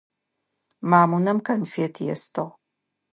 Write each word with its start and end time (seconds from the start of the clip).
Мамунэм 0.89 1.37
конфет 1.47 1.93
естыгъ. 2.13 2.47